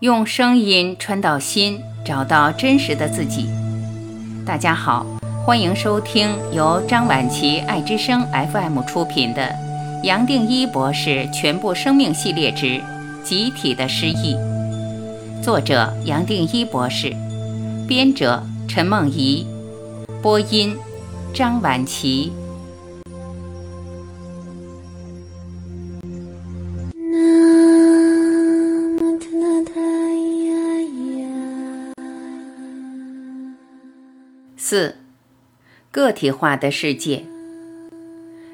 [0.00, 3.48] 用声音穿到心，找到真实的自己。
[4.46, 5.04] 大家好，
[5.44, 9.42] 欢迎收听由张晚琪爱之声 FM 出品的
[10.04, 12.80] 《杨定一博士全部生命系列之
[13.24, 14.36] 集体的失忆》，
[15.42, 17.12] 作者杨定一博士，
[17.88, 19.44] 编者陈梦怡，
[20.22, 20.76] 播音
[21.34, 22.32] 张晚琪。
[34.60, 34.96] 四，
[35.92, 37.24] 个体化的世界，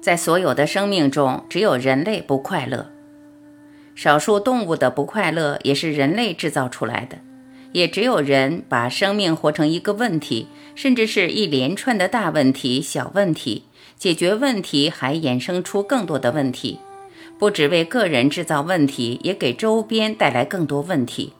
[0.00, 2.92] 在所有的生命中，只有人类不快乐。
[3.96, 7.18] 少数动物的不快乐也是人类制造出来的，
[7.72, 13.64] 也只有人把生命活成一个问题，甚至是一连串的大问题、小问题。
[13.96, 16.78] 解决问题还衍生出更多的问题，
[17.40, 21.32] 不只为个人制造问题，也给周边带来更多问题。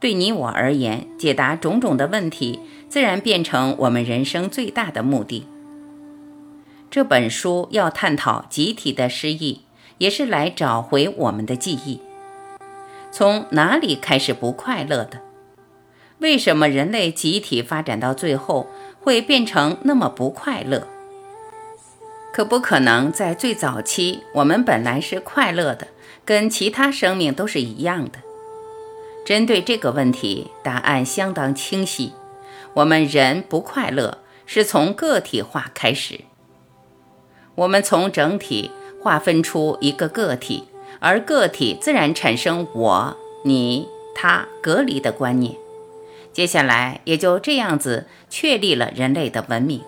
[0.00, 5.46] 对你我而言，解答种种的问题，自然变成我们人生最大的目的。
[6.90, 9.60] 这本书要探讨集体的失忆，
[9.98, 12.00] 也是来找回我们的记忆。
[13.12, 15.20] 从哪里开始不快乐的？
[16.18, 18.68] 为什么人类集体发展到最后
[19.00, 20.86] 会变成那么不快乐？
[22.32, 25.88] 可不可能在最早期，我们本来是快乐的，
[26.24, 28.29] 跟其他生命都是一样的？
[29.24, 32.12] 针对这个问题，答案相当清晰。
[32.74, 36.20] 我们人不快乐，是从个体化开始。
[37.56, 40.68] 我们从整体划分出一个个体，
[40.98, 45.54] 而个体自然产生我、你、他隔离的观念。
[46.32, 49.82] 接下来也就这样子确立了人类的文明。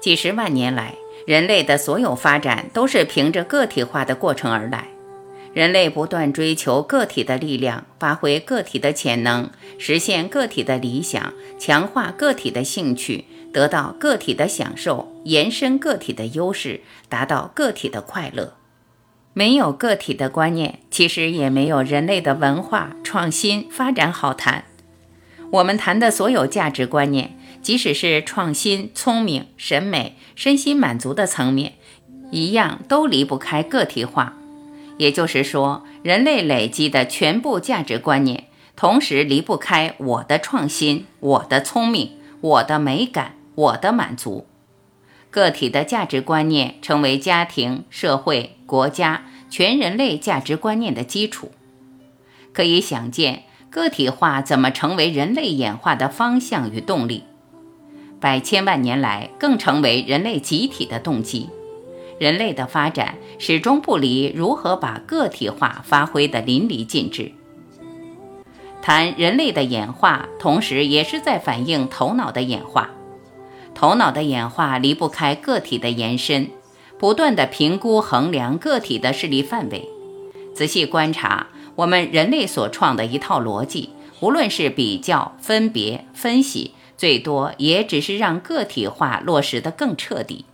[0.00, 0.94] 几十万年来，
[1.26, 4.88] 人类的所有发展都是凭着个体化的过程而来。
[5.56, 18.52] 人类不断追求个体的力量，发挥个体的潜能，实现个体的理想，强化个体的兴趣，得到个体的享受，延伸个体的优势，达到个体的快乐。
[19.32, 24.66] 没有个体的观念，其实也没有人类的文化创新发展好谈。
[25.52, 31.72] 我们谈的所有价值观念，即使是创新、聪明、审美、身心满足的层面，
[32.30, 34.36] 一样都离不开个体化。
[34.98, 44.46] 也就是说，人类累积的全部价值观念，同时离不开我的创新、我的聪明、我的美感、我的满足。
[45.30, 51.52] 个体的价值观念成为家庭、社会、国家、全人类价值观念的基础。
[52.54, 57.24] 可以想见，个体化怎么成为人类演化的方向与动力？
[58.18, 61.50] 百千万年来，更成为人类集体的动机。
[62.18, 67.32] 人类的发展始终不离如何把个体化发挥得淋漓尽致。
[68.80, 72.90] 谈人类的演化，同时也是在反映头脑的演化。
[73.74, 76.48] 头脑的演化离不开个体的延伸，
[76.98, 79.88] 不断的评估衡量个体的势力范围。
[80.54, 83.90] 仔细观察我们人类所创的一套逻辑，
[84.20, 90.46] 无论是比较、分别、分析，最多也只是让个体化落实得更彻底。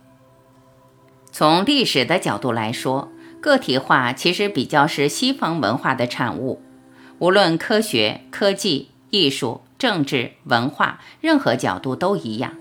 [1.33, 3.11] 从历史的角度来说，
[3.41, 6.61] 个体化其实比较是西方文化的产物。
[7.17, 12.53] 无论科学、科技、艺术、政治、文化，任何角度都一样。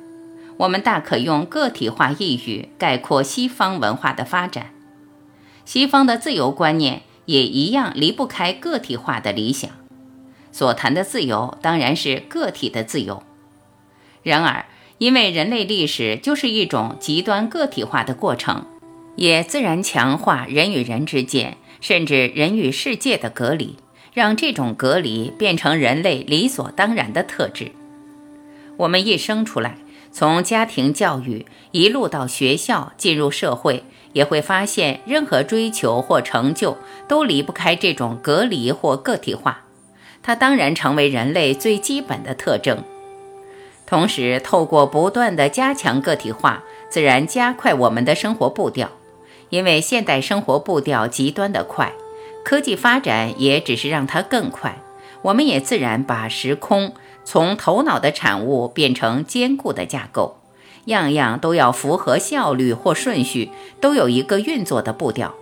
[0.56, 4.70] 我们大可用个体化一语概括西方文化的发展。
[5.66, 9.70] 西方的自由观念也一样离不开个体化的理想。
[10.50, 13.22] 所谈的自由当然是个体的自由。
[14.22, 14.64] 然而，
[14.98, 18.64] 因为人类历史就是一种极端个体化的过程，
[19.16, 23.76] 也自然强化人与人之间，甚至人与世界的隔离，
[24.12, 27.72] 让这种隔离变成人类理所当然的特质。
[28.76, 29.78] 我们一生出来，
[30.12, 36.78] 从家庭教育一路到学校，进入社会，也会发现，任何追求或成就
[37.08, 39.64] 都离不开这种隔离或个体化，
[40.22, 42.82] 它当然成为人类最基本的特征。
[43.92, 48.88] 同时，透过不断的加强个体化，自然加快我们的生活步调。
[49.50, 51.92] 因为现代生活步调极端的快，
[52.42, 54.78] 科技发展也只是让它更快。
[55.20, 60.38] 我们也自然把时空从头脑的产物变成坚固的架构，
[60.86, 65.34] 样样都要符合效率或顺序，都有一个运作的步调。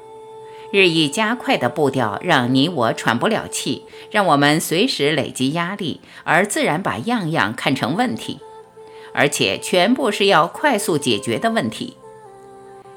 [0.72, 8.38] 日益加快的步调让你我喘不了气，让我们随时累积压力，而自然把样样看成问题，
[9.12, 11.94] 而且全部是要快速解决的问题。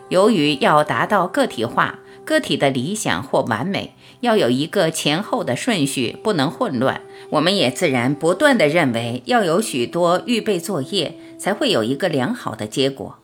[0.10, 7.02] 由于要达到个体化，个体的理想或完美，要有一个前后的顺序，不能混乱。
[7.32, 13.18] 我们也自然不断地认为要有许多预备作业，才会有一个良好的结果。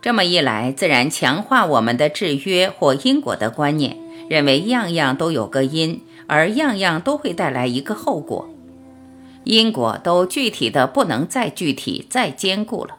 [0.00, 3.96] 这么一来，自然强化我们的制约或因果的观念，
[4.28, 8.48] 认为样样都有个因，而样样都会带来一个后果。
[9.44, 12.96] 因果都具体的不能再具体、再坚固了。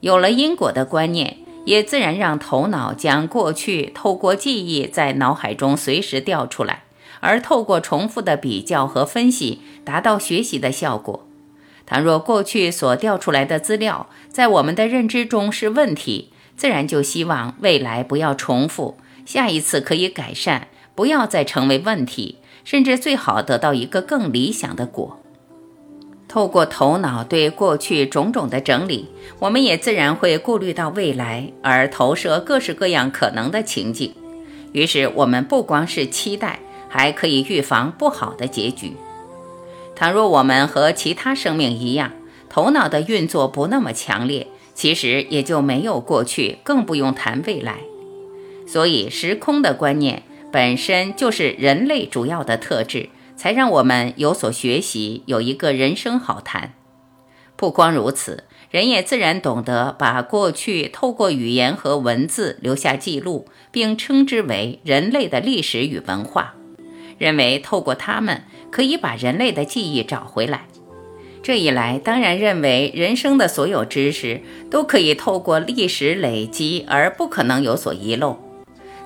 [0.00, 1.38] 有了因果的观念。
[1.66, 6.84] 也自然让头脑将过去透过记忆在脑海中随时调出来，
[7.20, 11.26] 而透过重复的比较和分析，达到学习的效果。
[11.90, 18.96] 倘若过去所调出来的资料在我们的认知中是问题，自然就希望未来不要重复，
[19.26, 25.18] 下一次可以改善，不要再成为问题，甚至最好得到一个更理想的果。
[26.28, 29.08] 透过头脑对过去种种的整理，
[29.40, 34.14] 我们也自然会顾虑到未来，而投射各式各样可能的情境。
[34.70, 38.92] 于是，我们不光是期待，还可以预防不好的结局。
[40.00, 42.12] 倘若我们和其他生命一样，
[42.48, 47.80] 头脑的运作不那么强烈，其实也就没有过去，更不用谈未来。
[48.66, 53.10] 所以，时空的观念本身就是人类主要的特质。
[53.36, 56.72] 才让我们有所学习，有一个人生好谈。
[57.56, 66.54] 不光如此，人也自然懂得把过去透过语言和文字留下记录，并称之为人类的历史与文化，
[67.18, 70.66] 认为透过他们可以把人类的记忆找回来。
[71.42, 78.38] 这一来，当然认为人生的所有知识都可以透过历史累积，而不可能有所遗漏。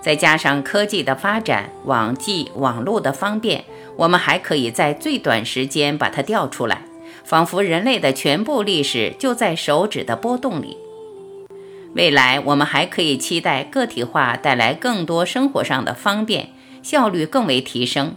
[0.01, 3.65] 再加上科技的发展，网际网络的方便。
[3.97, 6.83] 我们还可以在最短时间把它调出来，
[7.23, 10.77] 仿佛人类的全部历史就在手指的波动里。
[11.95, 16.49] 未来我们还可以期待个体化带来更多生活上的方便，
[16.83, 18.17] 效率更为提升，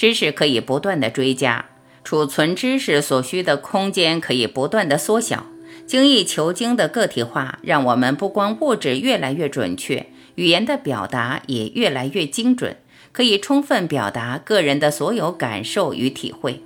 [0.00, 1.66] 知识可以不断的追加，
[2.04, 5.44] 储存知识所需的空间可以不断的缩小。
[5.86, 10.06] 精益求精的个体化，让我们不光物质越来越准确，
[10.36, 12.78] 语言的表达也越来越精准。
[13.12, 16.62] 可以充分表达个人的所有感受与体会。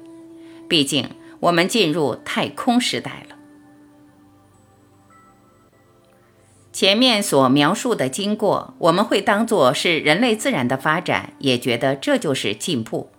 [0.69, 1.09] 毕竟，
[1.41, 3.35] 我们进入太空时代了。
[6.73, 13.11] 前面所描述的经过，我们会当作是人类自然的发展，也觉得这就是进步。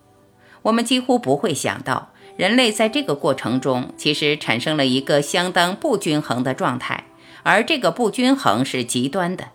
[0.66, 7.04] 我们几乎不会想到，人类在这个过程中其实产生了一个相当不均衡的状态，
[7.44, 9.50] 而这个不均衡是极端的。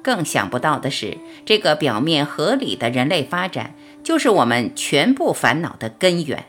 [0.00, 3.74] 更想不到的是，这个表面合理的人类发展，
[4.04, 6.44] 就是我们全部烦恼的根源，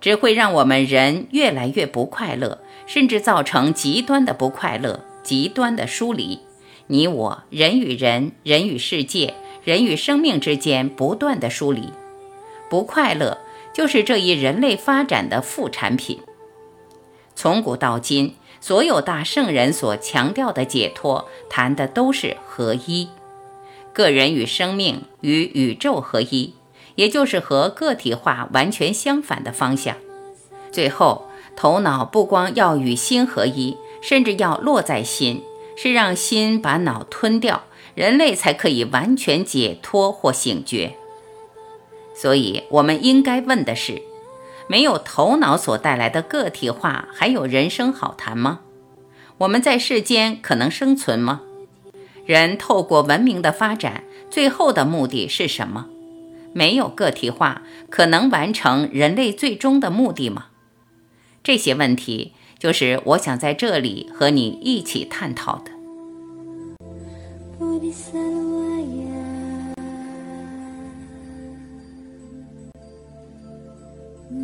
[0.00, 6.38] 只会让我们人越来越不快乐，甚至造成极端的不快乐、极端的疏离。
[6.86, 9.34] 你我人与人、人与世界、
[9.64, 11.90] 人与生命之间不断的疏离，
[12.68, 13.38] 不快乐
[13.72, 16.20] 就是这一人类发展的副产品。
[17.34, 18.34] 从古到今。
[18.60, 23.08] 所有大圣人所强调的解脱，谈的都是合一，
[23.92, 26.54] 个人与生命与宇宙合一，
[26.96, 29.96] 也就是和个体化完全相反的方向。
[30.72, 35.44] 最后，头脑不光要与心合一，甚至要落在心，
[35.76, 37.62] 是让心把脑吞掉，
[37.94, 40.96] 人类才可以完全解脱或醒觉。
[42.20, 44.02] 所以，我们应该问的是。
[44.70, 48.60] 没有头脑所带来的个体化，还有人生好谈吗？
[49.38, 51.40] 我们在世间可能生存吗？
[52.26, 55.86] 人透过文明的发展，最后的目的是什么？
[56.52, 60.46] 没有个体化，可能完成人类最终的目的吗？
[61.42, 65.70] 这些问题，就是我想在这里和你一起探讨的。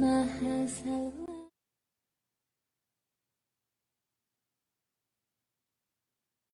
[0.05, 1.24] Mahasala.